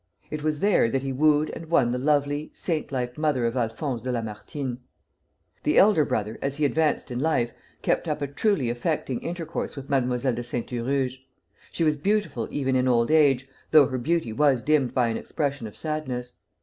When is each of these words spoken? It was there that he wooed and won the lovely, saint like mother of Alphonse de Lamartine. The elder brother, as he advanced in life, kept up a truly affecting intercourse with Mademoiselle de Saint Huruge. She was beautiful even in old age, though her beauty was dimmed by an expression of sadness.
It 0.31 0.41
was 0.41 0.61
there 0.61 0.89
that 0.89 1.03
he 1.03 1.13
wooed 1.13 1.51
and 1.51 1.67
won 1.67 1.91
the 1.91 1.99
lovely, 1.99 2.49
saint 2.55 2.91
like 2.91 3.19
mother 3.19 3.45
of 3.45 3.55
Alphonse 3.55 4.01
de 4.01 4.11
Lamartine. 4.11 4.79
The 5.61 5.77
elder 5.77 6.05
brother, 6.05 6.39
as 6.41 6.55
he 6.55 6.65
advanced 6.65 7.11
in 7.11 7.19
life, 7.19 7.53
kept 7.83 8.07
up 8.07 8.19
a 8.19 8.25
truly 8.25 8.71
affecting 8.71 9.21
intercourse 9.21 9.75
with 9.75 9.91
Mademoiselle 9.91 10.33
de 10.33 10.43
Saint 10.43 10.67
Huruge. 10.71 11.19
She 11.71 11.83
was 11.83 11.97
beautiful 11.97 12.47
even 12.49 12.75
in 12.75 12.87
old 12.87 13.11
age, 13.11 13.47
though 13.69 13.85
her 13.89 13.99
beauty 13.99 14.33
was 14.33 14.63
dimmed 14.63 14.95
by 14.95 15.09
an 15.09 15.17
expression 15.17 15.67
of 15.67 15.77
sadness. 15.77 16.33